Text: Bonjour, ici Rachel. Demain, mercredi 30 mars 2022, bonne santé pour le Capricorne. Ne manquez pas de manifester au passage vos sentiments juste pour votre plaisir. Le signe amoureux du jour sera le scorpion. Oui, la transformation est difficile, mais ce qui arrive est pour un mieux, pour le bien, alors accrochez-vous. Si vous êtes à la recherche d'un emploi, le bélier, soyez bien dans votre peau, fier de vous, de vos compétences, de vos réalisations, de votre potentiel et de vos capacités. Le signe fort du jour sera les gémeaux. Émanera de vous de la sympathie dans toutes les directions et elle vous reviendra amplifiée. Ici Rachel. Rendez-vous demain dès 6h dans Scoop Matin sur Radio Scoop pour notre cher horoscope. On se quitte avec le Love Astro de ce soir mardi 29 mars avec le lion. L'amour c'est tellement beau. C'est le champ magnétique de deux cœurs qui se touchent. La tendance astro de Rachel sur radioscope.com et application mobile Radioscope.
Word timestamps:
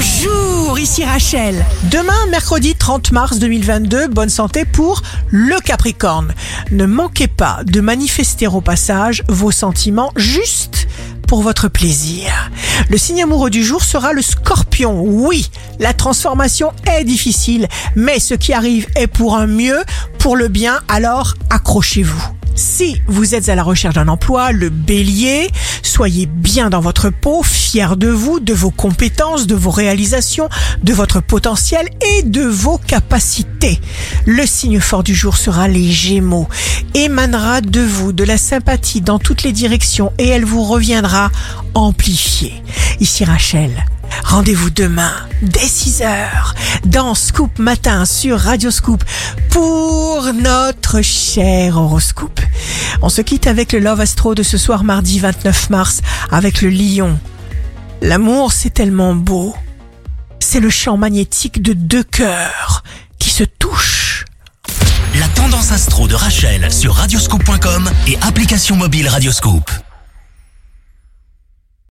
Bonjour, 0.00 0.78
ici 0.78 1.04
Rachel. 1.04 1.66
Demain, 1.90 2.26
mercredi 2.30 2.76
30 2.76 3.10
mars 3.10 3.40
2022, 3.40 4.06
bonne 4.06 4.28
santé 4.28 4.64
pour 4.64 5.02
le 5.26 5.58
Capricorne. 5.58 6.34
Ne 6.70 6.86
manquez 6.86 7.26
pas 7.26 7.62
de 7.64 7.80
manifester 7.80 8.46
au 8.46 8.60
passage 8.60 9.24
vos 9.28 9.50
sentiments 9.50 10.12
juste 10.14 10.86
pour 11.26 11.42
votre 11.42 11.66
plaisir. 11.66 12.30
Le 12.88 12.96
signe 12.96 13.24
amoureux 13.24 13.50
du 13.50 13.64
jour 13.64 13.82
sera 13.82 14.12
le 14.12 14.22
scorpion. 14.22 15.02
Oui, 15.02 15.50
la 15.80 15.92
transformation 15.94 16.70
est 16.86 17.02
difficile, 17.02 17.66
mais 17.96 18.20
ce 18.20 18.34
qui 18.34 18.52
arrive 18.52 18.86
est 18.94 19.08
pour 19.08 19.36
un 19.36 19.48
mieux, 19.48 19.82
pour 20.20 20.36
le 20.36 20.46
bien, 20.46 20.78
alors 20.86 21.34
accrochez-vous. 21.50 22.37
Si 22.58 23.00
vous 23.06 23.36
êtes 23.36 23.48
à 23.48 23.54
la 23.54 23.62
recherche 23.62 23.94
d'un 23.94 24.08
emploi, 24.08 24.50
le 24.50 24.68
bélier, 24.68 25.48
soyez 25.84 26.26
bien 26.26 26.70
dans 26.70 26.80
votre 26.80 27.08
peau, 27.08 27.44
fier 27.44 27.96
de 27.96 28.08
vous, 28.08 28.40
de 28.40 28.52
vos 28.52 28.72
compétences, 28.72 29.46
de 29.46 29.54
vos 29.54 29.70
réalisations, 29.70 30.48
de 30.82 30.92
votre 30.92 31.20
potentiel 31.20 31.88
et 32.18 32.24
de 32.24 32.42
vos 32.42 32.78
capacités. 32.78 33.80
Le 34.26 34.44
signe 34.44 34.80
fort 34.80 35.04
du 35.04 35.14
jour 35.14 35.36
sera 35.36 35.68
les 35.68 35.92
gémeaux. 35.92 36.48
Émanera 36.94 37.60
de 37.60 37.80
vous 37.80 38.12
de 38.12 38.24
la 38.24 38.38
sympathie 38.38 39.02
dans 39.02 39.20
toutes 39.20 39.44
les 39.44 39.52
directions 39.52 40.12
et 40.18 40.26
elle 40.26 40.44
vous 40.44 40.64
reviendra 40.64 41.30
amplifiée. 41.74 42.60
Ici 42.98 43.24
Rachel. 43.24 43.70
Rendez-vous 44.24 44.70
demain 44.70 45.12
dès 45.42 45.60
6h 45.60 46.28
dans 46.86 47.14
Scoop 47.14 47.58
Matin 47.58 48.04
sur 48.04 48.38
Radio 48.40 48.70
Scoop 48.70 49.04
pour 49.50 50.28
notre 50.34 51.02
cher 51.02 51.76
horoscope. 51.76 52.40
On 53.00 53.08
se 53.08 53.20
quitte 53.20 53.46
avec 53.46 53.72
le 53.72 53.78
Love 53.78 54.00
Astro 54.00 54.34
de 54.34 54.42
ce 54.42 54.58
soir 54.58 54.82
mardi 54.82 55.20
29 55.20 55.70
mars 55.70 56.00
avec 56.30 56.62
le 56.62 56.68
lion. 56.68 57.18
L'amour 58.02 58.52
c'est 58.52 58.70
tellement 58.70 59.14
beau. 59.14 59.54
C'est 60.40 60.60
le 60.60 60.70
champ 60.70 60.96
magnétique 60.96 61.62
de 61.62 61.72
deux 61.72 62.02
cœurs 62.02 62.82
qui 63.18 63.30
se 63.30 63.44
touchent. 63.44 64.24
La 65.18 65.28
tendance 65.28 65.72
astro 65.72 66.08
de 66.08 66.14
Rachel 66.14 66.72
sur 66.72 66.94
radioscope.com 66.94 67.90
et 68.06 68.16
application 68.22 68.76
mobile 68.76 69.08
Radioscope. 69.08 69.70